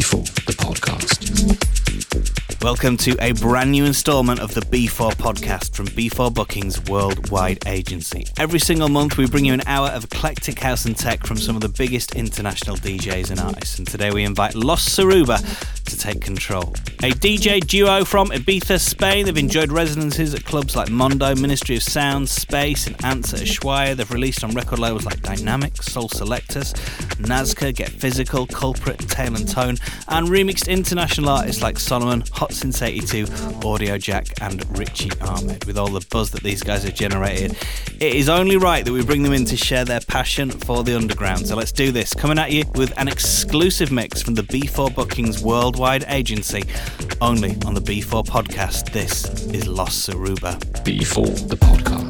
[0.00, 0.89] B4, the podcast.
[2.62, 8.26] Welcome to a brand new installment of the B4 podcast from B4 Bookings Worldwide Agency.
[8.36, 11.56] Every single month, we bring you an hour of eclectic house and tech from some
[11.56, 13.78] of the biggest international DJs and artists.
[13.78, 15.38] And today we invite Los Suruba
[15.86, 16.74] to take control.
[17.02, 19.24] A DJ duo from Ibiza, Spain.
[19.24, 23.96] They've enjoyed residences at clubs like Mondo, Ministry of Sound, Space, and Ants at Ushuaia.
[23.96, 26.74] They've released on record labels like Diynamic, Sol Selectas,
[27.16, 32.82] Nazca, Get Physical, Culprit, Tale and Tone, and remixed international artists like Solomun, Hot Since
[32.82, 33.26] 82,
[33.64, 35.64] Audio Jack, and Richy Ahmed.
[35.64, 37.56] With all the buzz that these guys have generated,
[38.00, 40.96] it is only right that we bring them in to share their passion for the
[40.96, 41.46] underground.
[41.46, 42.14] So let's do this.
[42.14, 46.64] Coming at you with an exclusive mix from the B4 Bookings Worldwide Agency,
[47.20, 48.92] only on the B4 podcast.
[48.92, 49.24] This
[49.54, 50.58] is Los Suruba.
[50.84, 52.09] B4, the podcast.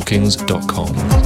[0.00, 1.25] b4bookings.com.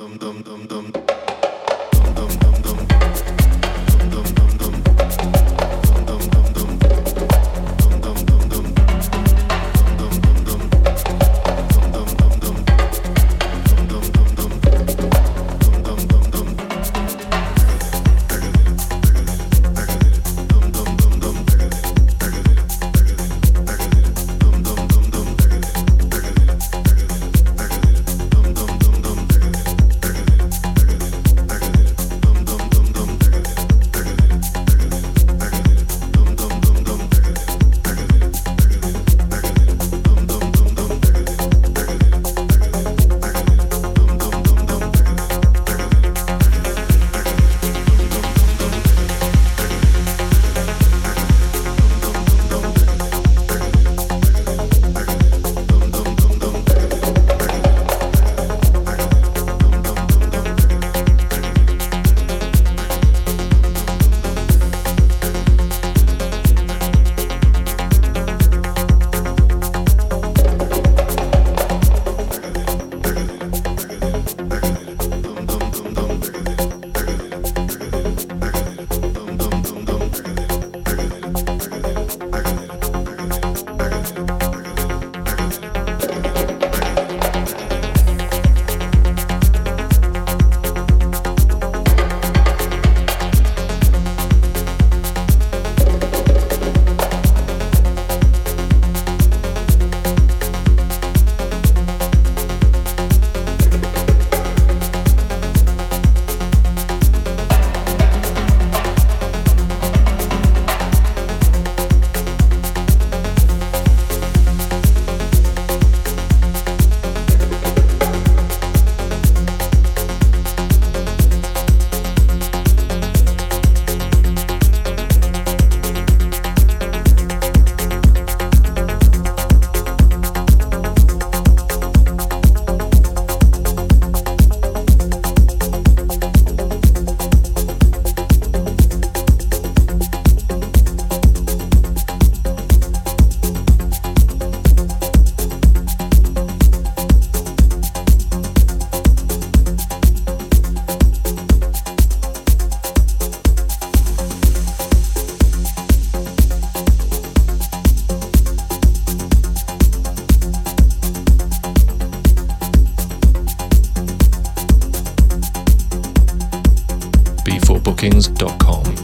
[168.01, 169.00] bookings.com.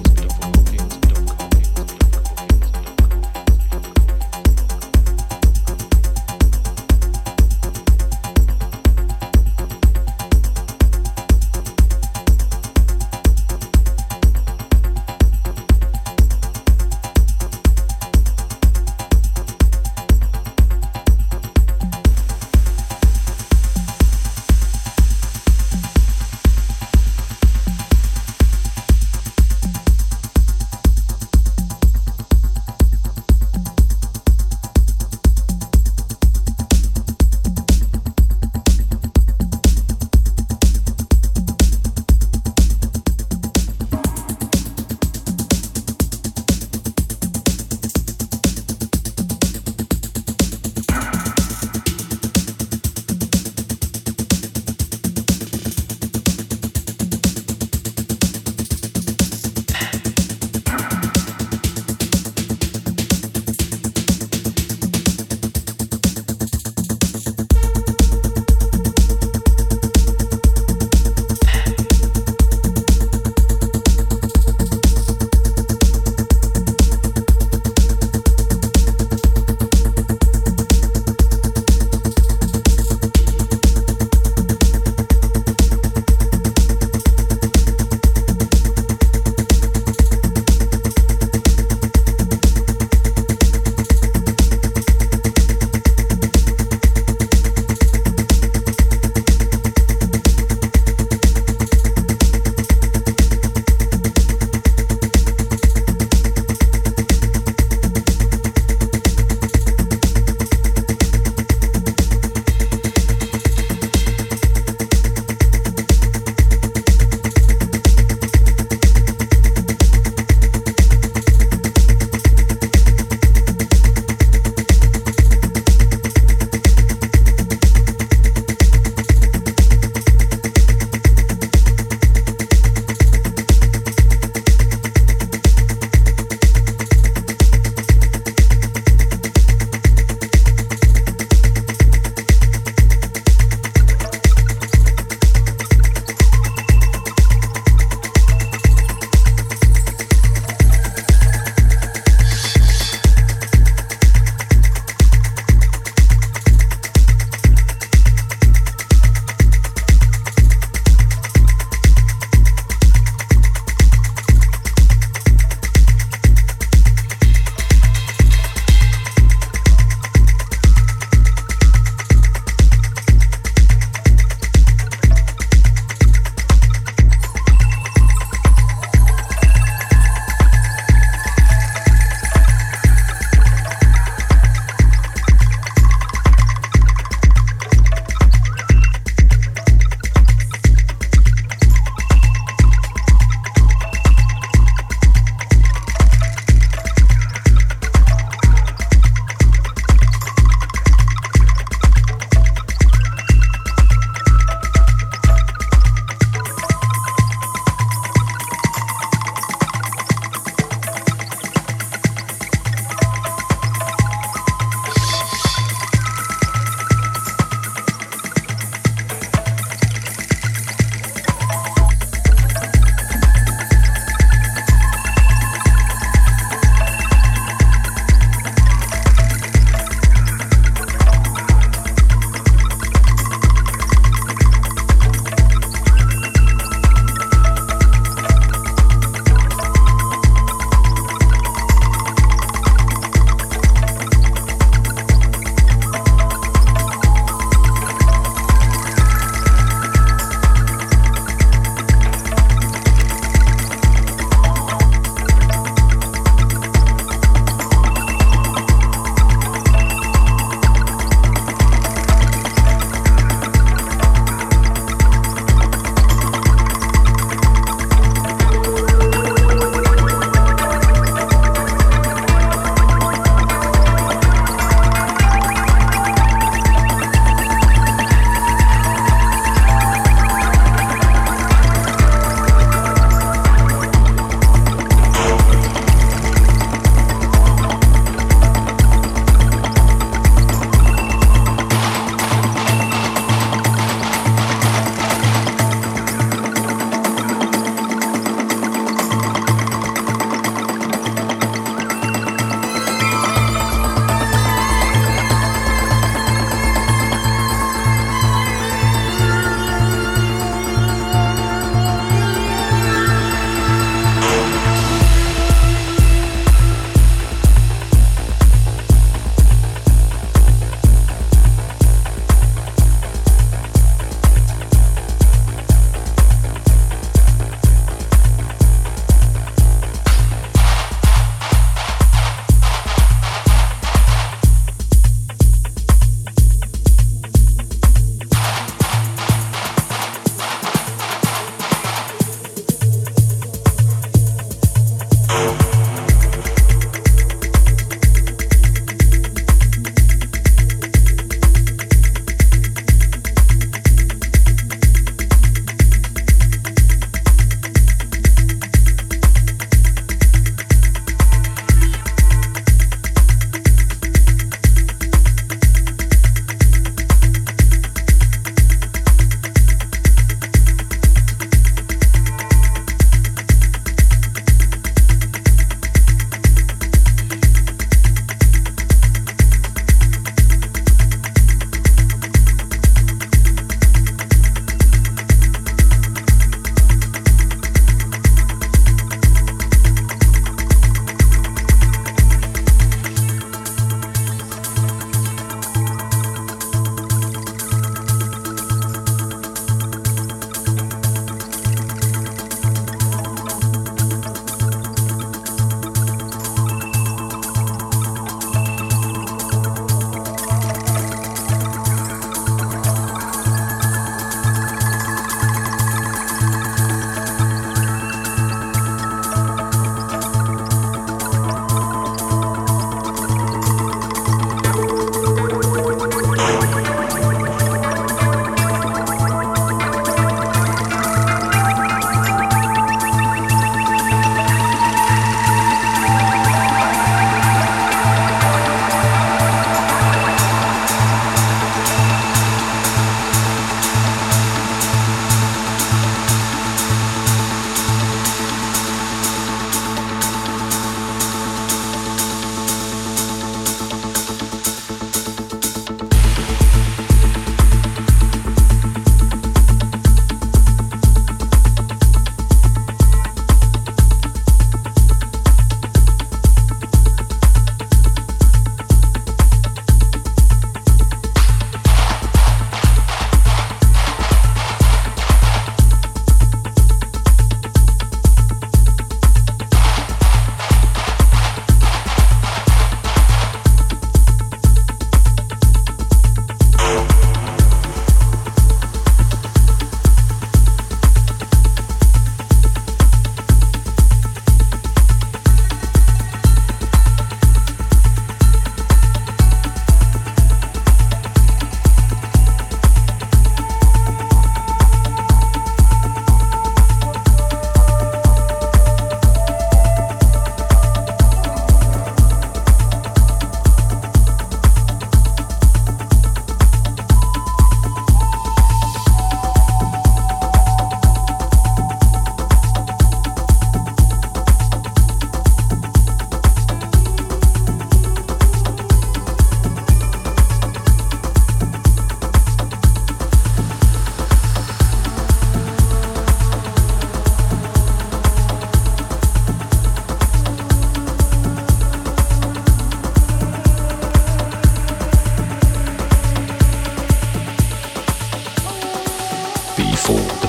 [550.07, 550.46] fogo.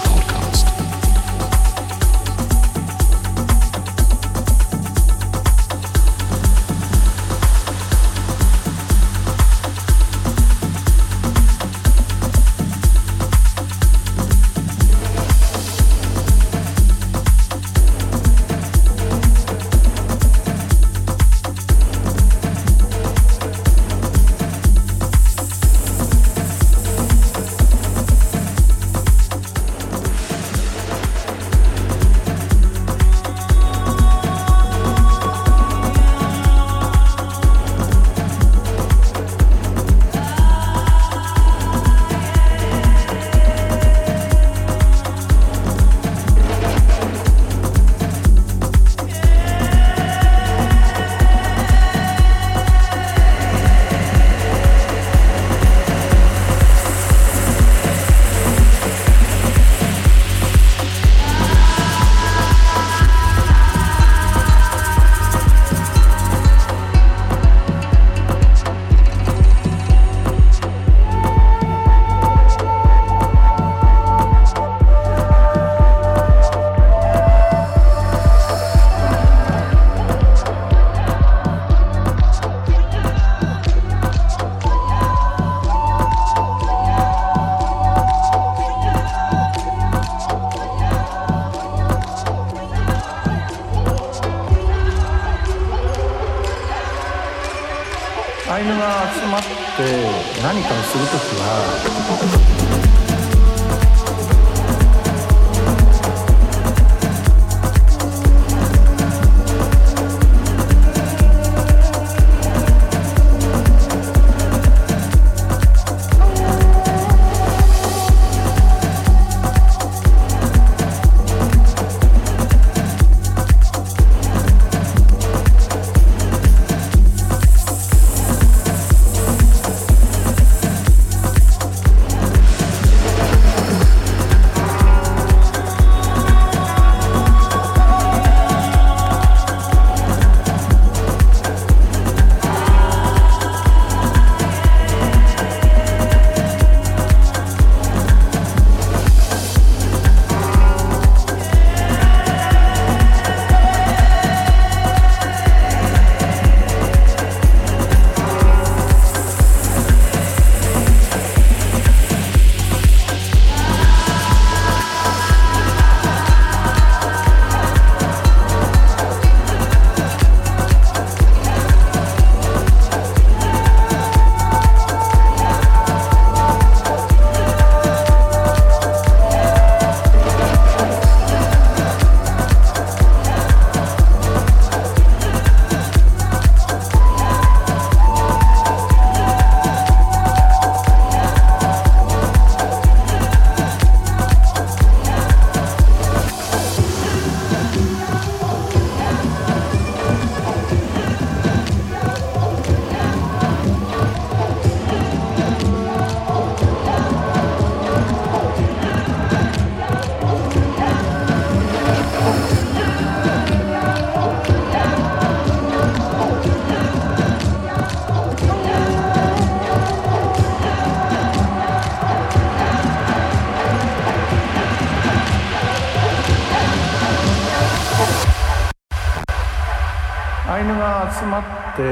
[231.10, 231.82] 集まって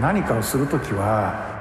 [0.00, 1.58] 何かをする時は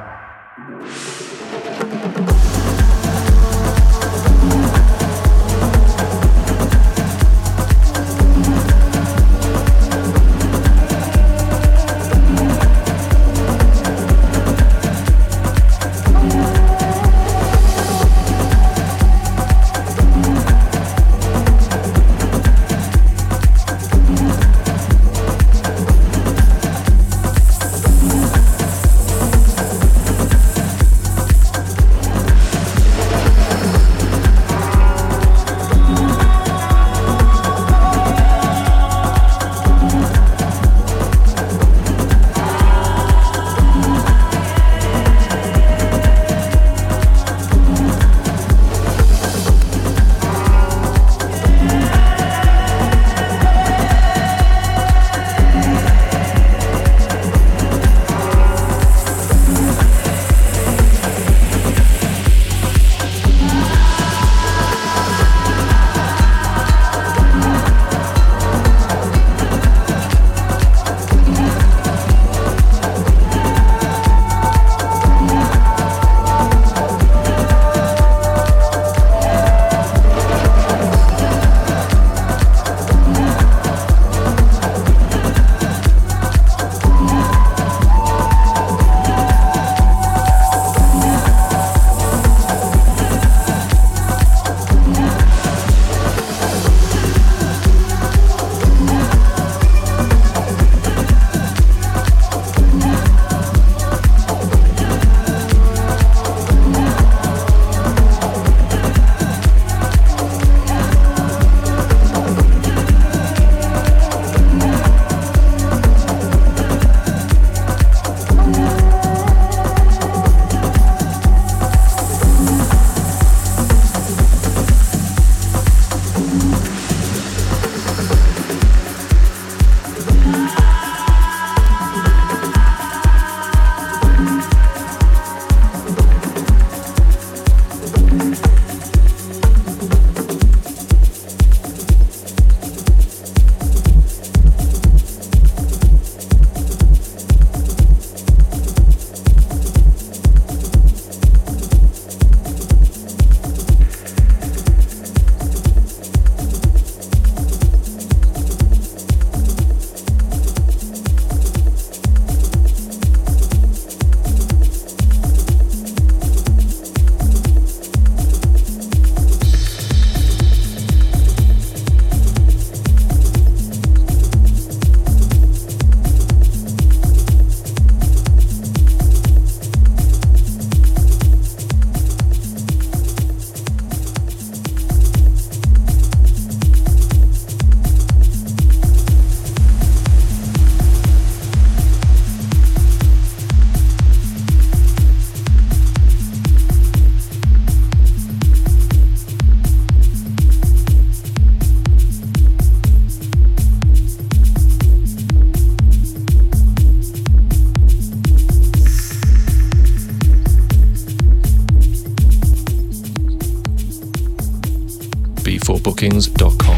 [215.97, 216.76] b4bookings.com.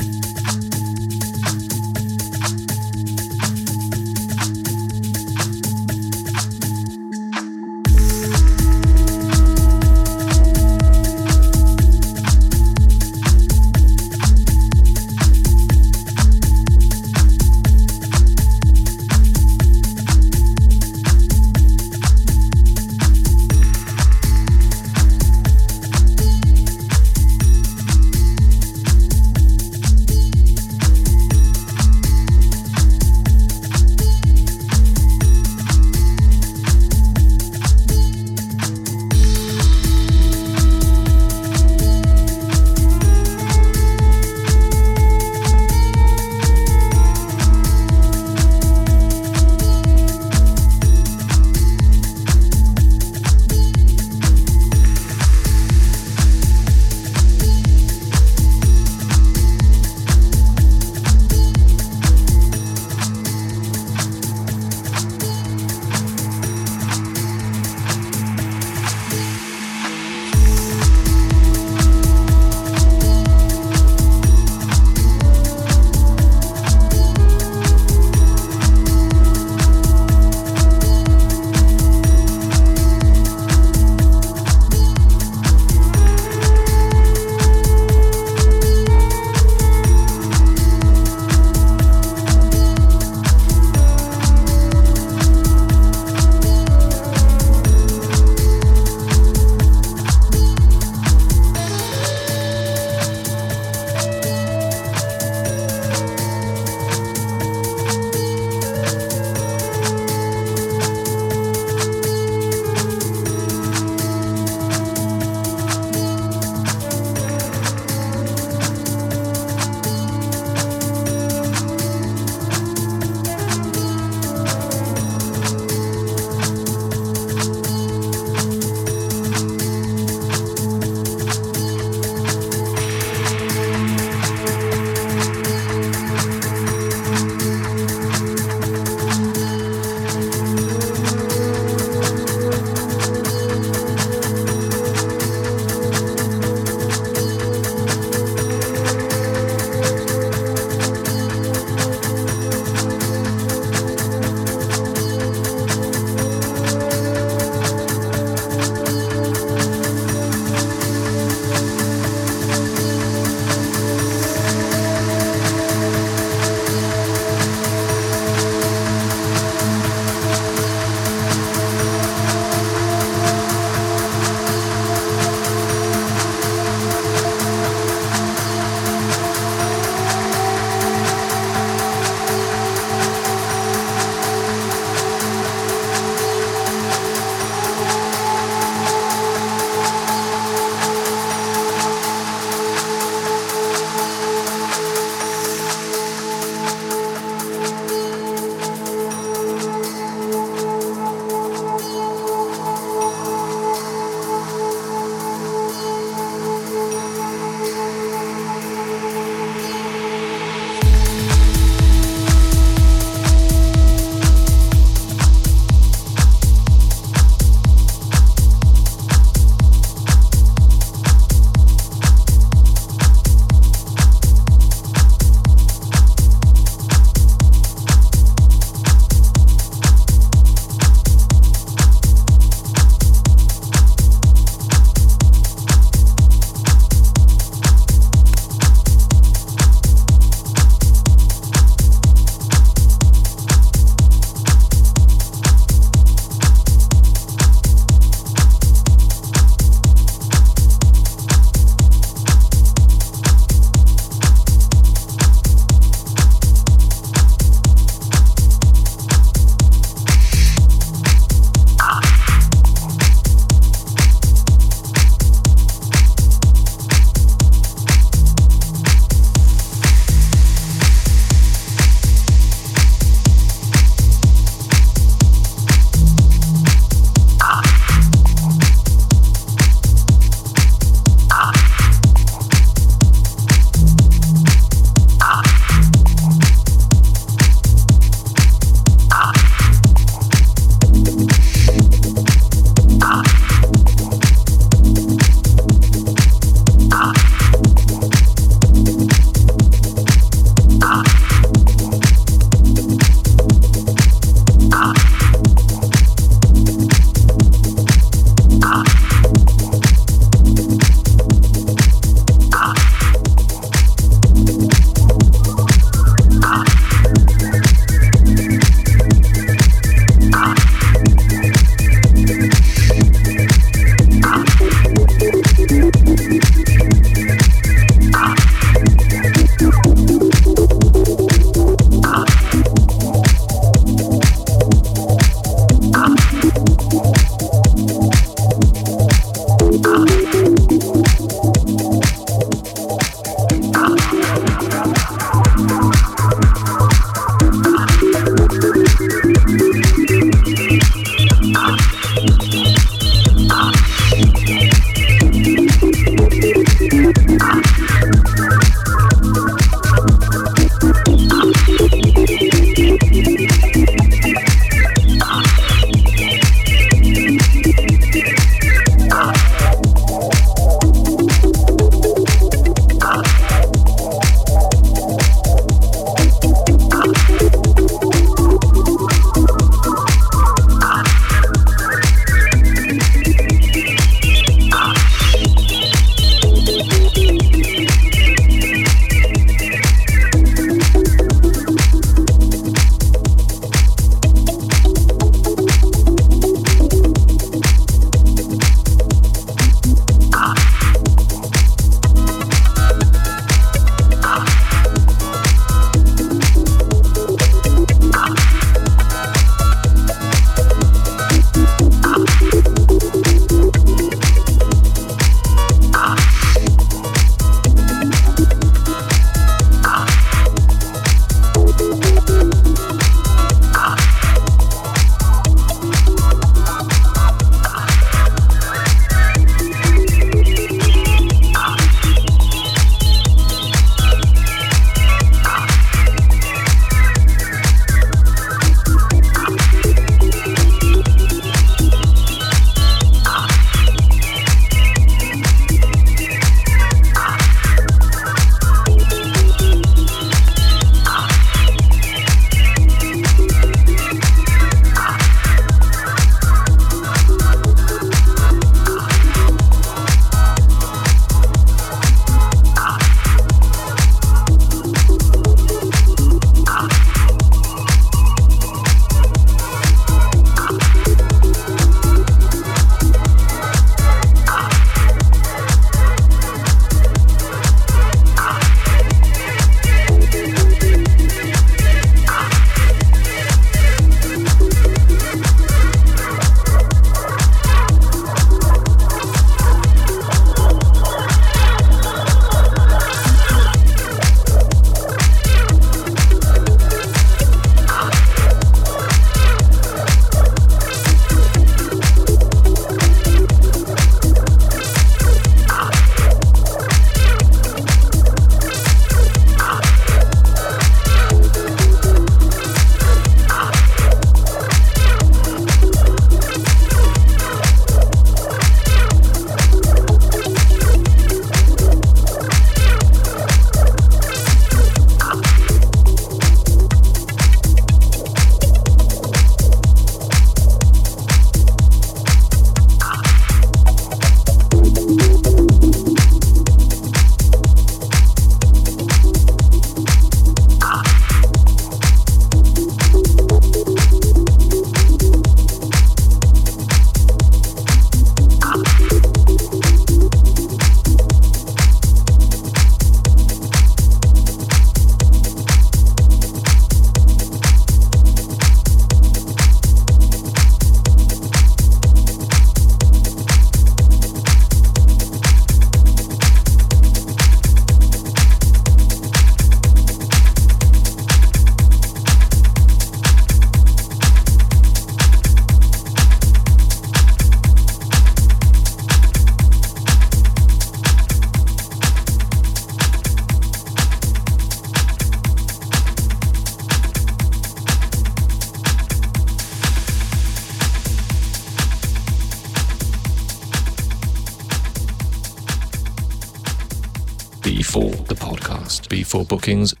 [599.71, 600.00] B4 the podcast.